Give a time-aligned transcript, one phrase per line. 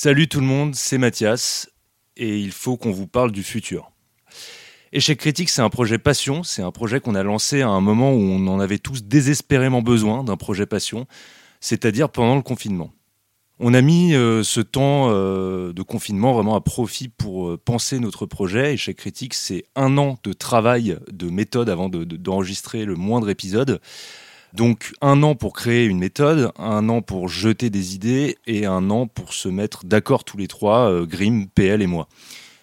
[0.00, 1.68] Salut tout le monde, c'est Mathias
[2.16, 3.90] et il faut qu'on vous parle du futur.
[4.92, 8.12] Échec critique, c'est un projet passion, c'est un projet qu'on a lancé à un moment
[8.12, 11.08] où on en avait tous désespérément besoin d'un projet passion,
[11.58, 12.92] c'est-à-dire pendant le confinement.
[13.58, 17.98] On a mis euh, ce temps euh, de confinement vraiment à profit pour euh, penser
[17.98, 18.74] notre projet.
[18.74, 23.80] Échec critique, c'est un an de travail, de méthode avant d'enregistrer le moindre épisode.
[24.54, 28.90] Donc un an pour créer une méthode, un an pour jeter des idées et un
[28.90, 32.08] an pour se mettre d'accord tous les trois, Grim, PL et moi.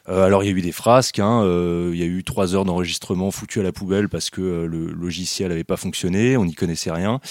[0.08, 1.44] alors il y a eu des frasques, hein,
[1.92, 5.50] il y a eu trois heures d'enregistrement foutues à la poubelle parce que le logiciel
[5.50, 7.22] n'avait pas fonctionné, on n'y connaissait rien.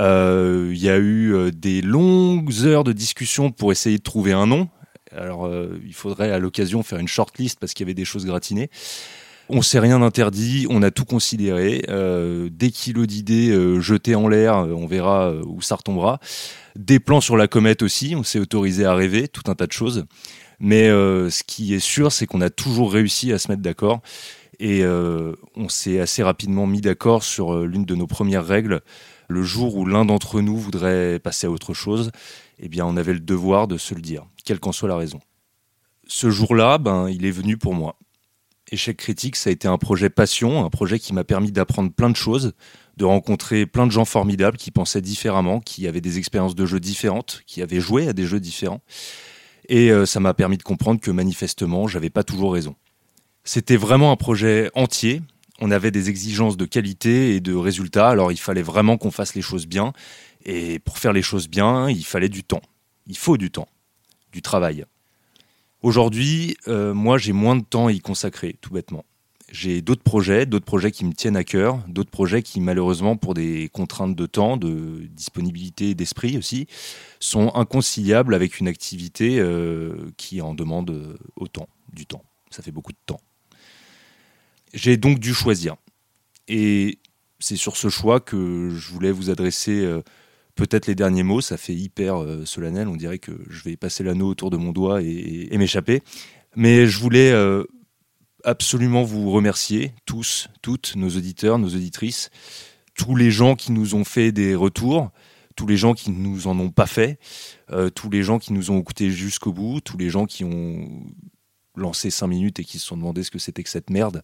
[0.00, 4.32] Euh, il y a eu euh, des longues heures de discussion pour essayer de trouver
[4.32, 4.68] un nom.
[5.12, 8.26] Alors, euh, il faudrait à l'occasion faire une shortlist parce qu'il y avait des choses
[8.26, 8.70] gratinées.
[9.50, 11.82] On s'est rien interdit, on a tout considéré.
[11.88, 16.20] des kilos d'idées jetées en l'air, on verra où ça retombera.
[16.76, 19.72] Des plans sur la comète aussi, on s'est autorisé à rêver, tout un tas de
[19.72, 20.04] choses.
[20.60, 24.00] Mais ce qui est sûr, c'est qu'on a toujours réussi à se mettre d'accord.
[24.60, 28.82] Et on s'est assez rapidement mis d'accord sur l'une de nos premières règles
[29.28, 32.10] le jour où l'un d'entre nous voudrait passer à autre chose,
[32.58, 35.20] eh bien, on avait le devoir de se le dire, quelle qu'en soit la raison.
[36.06, 37.96] Ce jour-là, ben, il est venu pour moi.
[38.70, 42.10] Échec critique, ça a été un projet passion, un projet qui m'a permis d'apprendre plein
[42.10, 42.52] de choses,
[42.96, 46.80] de rencontrer plein de gens formidables qui pensaient différemment, qui avaient des expériences de jeux
[46.80, 48.82] différentes, qui avaient joué à des jeux différents.
[49.68, 52.74] Et euh, ça m'a permis de comprendre que manifestement, j'avais pas toujours raison.
[53.44, 55.22] C'était vraiment un projet entier,
[55.60, 59.34] on avait des exigences de qualité et de résultats, alors il fallait vraiment qu'on fasse
[59.34, 59.92] les choses bien.
[60.44, 62.62] Et pour faire les choses bien, il fallait du temps.
[63.06, 63.68] Il faut du temps,
[64.32, 64.84] du travail.
[65.82, 69.04] Aujourd'hui, euh, moi, j'ai moins de temps à y consacrer, tout bêtement.
[69.50, 73.32] J'ai d'autres projets, d'autres projets qui me tiennent à cœur, d'autres projets qui, malheureusement, pour
[73.32, 76.66] des contraintes de temps, de disponibilité d'esprit aussi,
[77.20, 82.24] sont inconciliables avec une activité euh, qui en demande autant, du temps.
[82.50, 83.20] Ça fait beaucoup de temps.
[84.74, 85.76] J'ai donc dû choisir.
[86.48, 86.98] Et
[87.38, 90.02] c'est sur ce choix que je voulais vous adresser euh,
[90.58, 91.40] peut-être les derniers mots.
[91.40, 92.88] Ça fait hyper euh, solennel.
[92.88, 96.02] On dirait que je vais passer l'anneau autour de mon doigt et, m'échapper.
[96.56, 97.64] Mais je voulais euh,
[98.44, 102.30] absolument vous remercier, tous, toutes, nos auditeurs, nos auditrices,
[102.94, 105.10] tous les gens qui nous ont fait des retours,
[105.56, 107.18] tous les gens qui ne nous en ont pas fait,
[107.94, 110.88] tous les gens qui nous ont écoutés jusqu'au bout, tous les gens qui ont
[111.76, 114.22] lancé cinq minutes et qui se sont demandé ce que c'était que cette merde.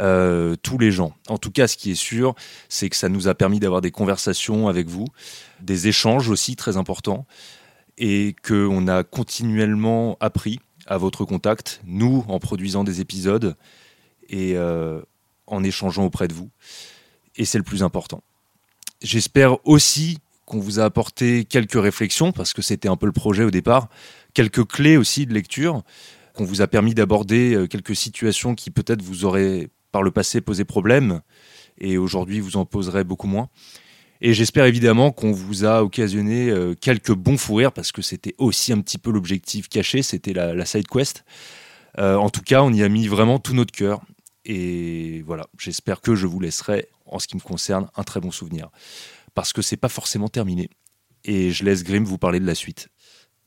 [0.00, 1.14] Euh, tous les gens.
[1.28, 2.34] En tout cas, ce qui est sûr,
[2.68, 5.06] c'est que ça nous a permis d'avoir des conversations avec vous,
[5.60, 7.26] des échanges aussi très importants,
[7.96, 13.56] et qu'on a continuellement appris à votre contact, nous en produisant des épisodes
[14.28, 15.00] et euh,
[15.46, 16.50] en échangeant auprès de vous.
[17.36, 18.22] Et c'est le plus important.
[19.02, 23.44] J'espère aussi qu'on vous a apporté quelques réflexions, parce que c'était un peu le projet
[23.44, 23.88] au départ,
[24.32, 25.82] quelques clés aussi de lecture,
[26.34, 30.40] qu'on vous a permis d'aborder euh, quelques situations qui peut-être vous auraient par le passé
[30.40, 31.20] posé problème
[31.78, 33.48] et aujourd'hui vous en poserez beaucoup moins.
[34.20, 38.34] Et j'espère évidemment qu'on vous a occasionné euh, quelques bons fous rires parce que c'était
[38.38, 41.24] aussi un petit peu l'objectif caché, c'était la, side quest.
[41.98, 44.02] Euh, en tout cas, on y a mis vraiment tout notre cœur.
[44.44, 48.30] Et voilà, j'espère que je vous laisserai, en ce qui me concerne, un très bon
[48.30, 48.70] souvenir.
[49.34, 50.68] Parce que c'est pas forcément terminé.
[51.24, 52.88] Et je laisse Grim vous parler de la suite.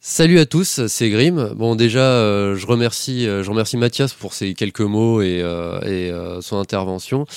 [0.03, 1.53] Salut à tous, c'est Grim.
[1.55, 6.41] Bon, déjà, euh, je remercie, euh, je remercie Mathias pour ses quelques mots et, euh,
[6.41, 7.27] son intervention.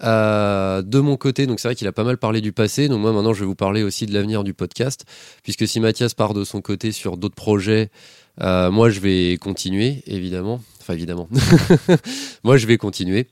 [0.00, 2.86] de mon côté, donc c'est vrai qu'il a pas mal parlé du passé.
[2.86, 5.04] Donc moi, maintenant, je vais vous parler aussi de l'avenir du podcast,
[5.42, 7.90] puisque si Mathias part de son côté sur d'autres projets,
[8.38, 10.60] moi, je vais continuer, évidemment.
[10.80, 11.28] Enfin, évidemment.
[12.44, 13.26] moi, je vais continuer.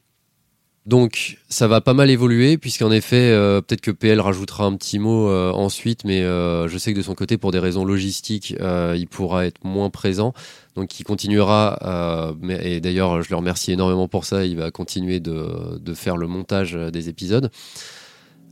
[0.87, 4.99] Donc ça va pas mal évoluer puisqu'en effet euh, peut-être que PL rajoutera un petit
[4.99, 8.55] mot euh, ensuite mais euh, je sais que de son côté pour des raisons logistiques
[8.59, 10.33] il pourra être moins présent.
[10.77, 12.33] Donc il continuera
[12.63, 14.47] et d'ailleurs je le remercie énormément pour ça.
[14.47, 17.51] Il va continuer de, de faire le montage des épisodes.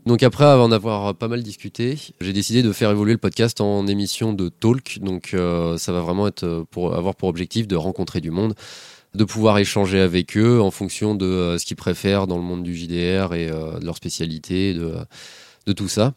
[0.04, 3.86] Donc après en avoir pas mal discuté, j'ai décidé de faire évoluer le podcast en
[3.86, 4.98] émission de talk.
[5.00, 5.34] Donc
[5.78, 8.54] ça va vraiment être pour avoir pour objectif de rencontrer du monde,
[9.18, 12.62] de pouvoir échanger avec eux en fonction de euh, ce qu'ils préfèrent dans le monde
[12.62, 14.94] du JDR et euh, de leur spécialité, de,
[15.66, 16.14] de tout ça.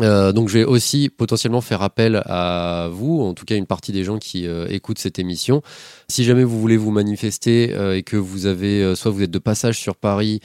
[0.00, 3.92] Euh, donc je vais aussi potentiellement faire appel à vous, en tout cas une partie
[3.92, 5.62] des gens qui écoutent cette émission.
[6.08, 9.78] Si jamais vous voulez vous manifester et que vous avez, soit vous êtes de passage
[9.78, 10.40] sur Paris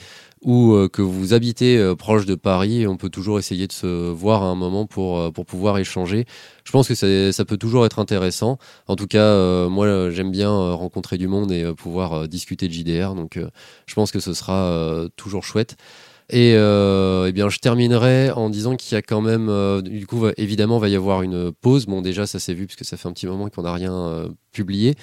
[0.46, 3.86] ou euh, que vous habitez euh, proche de Paris, on peut toujours essayer de se
[4.10, 6.24] voir à un moment pour, euh, pour pouvoir échanger.
[6.64, 6.94] Je pense que
[7.32, 8.58] ça, peut toujours être intéressant.
[8.86, 13.14] En tout cas, moi, j'aime bien rencontrer du monde et pouvoir discuter de JDR.
[13.14, 13.38] Donc,
[13.86, 15.76] je pense que ce sera toujours chouette.
[16.30, 20.78] Et, eh bien, je terminerai en disant qu'il y a quand même, du coup, évidemment,
[20.78, 21.86] va y avoir une pause.
[21.86, 24.94] Bon, déjà, ça s'est vu puisque ça fait un petit moment qu'on n'a rien publié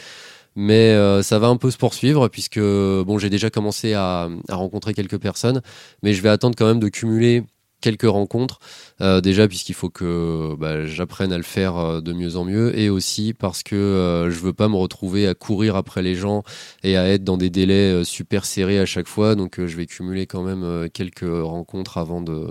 [0.56, 5.18] mais ça va un peu se poursuivre puisque bon j'ai déjà commencé à, rencontrer quelques
[5.18, 5.62] personnes
[6.04, 7.44] mais je vais attendre quand même de cumuler
[7.84, 8.60] quelques rencontres.
[9.02, 12.78] Euh, déjà, puisqu'il faut que bah, j'apprenne à le faire euh, de mieux en mieux,
[12.80, 16.44] et aussi parce que euh, je veux pas me retrouver à courir après les gens
[16.84, 19.36] et à être dans des délais super serrés à chaque fois.
[19.36, 22.48] Donc, je vais cumuler quand même quelques rencontres avant de,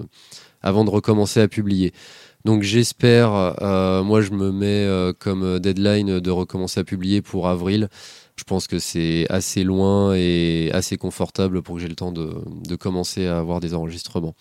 [0.61, 1.93] avant de recommencer à publier.
[2.45, 3.55] Donc j'espère,
[4.05, 7.89] moi je me mets comme deadline de recommencer à publier pour avril.
[8.35, 12.35] Je pense que c'est assez loin et assez confortable pour que j'ai le temps de,
[12.69, 14.35] de commencer à avoir des enregistrements.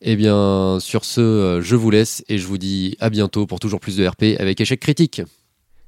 [0.00, 3.58] Eh bien, sur ce, euh, je vous laisse et je vous dis à bientôt pour
[3.58, 5.22] toujours plus de RP avec échec critique.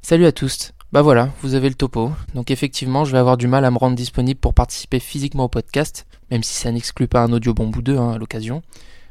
[0.02, 0.72] Salut à tous.
[0.92, 2.10] Bah voilà, vous avez le topo.
[2.34, 5.48] Donc effectivement, je vais avoir du mal à me rendre disponible pour participer physiquement au
[5.48, 8.62] podcast, même si ça n'exclut pas un audio bon bout d'eux hein, à l'occasion.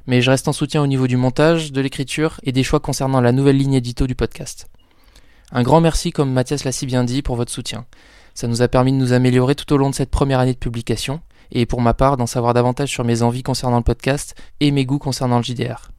[0.05, 3.21] Mais je reste en soutien au niveau du montage, de l'écriture et des choix concernant
[3.21, 4.67] la nouvelle ligne édito du podcast.
[5.53, 7.85] Un grand merci, comme Mathias l'a si bien dit, pour votre soutien.
[8.33, 10.59] Ça nous a permis de nous améliorer tout au long de cette première année de
[10.59, 14.71] publication, et pour ma part d'en savoir davantage sur mes envies concernant le podcast et
[14.71, 15.91] mes goûts concernant le JDR.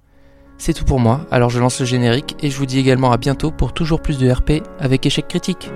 [0.59, 3.17] C'est tout pour moi, alors je lance le générique et je vous dis également à
[3.17, 5.71] bientôt pour toujours plus de RP avec échec critique.